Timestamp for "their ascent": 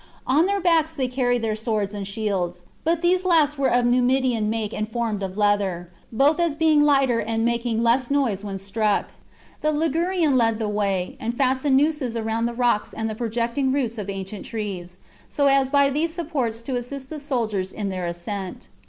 17.89-18.69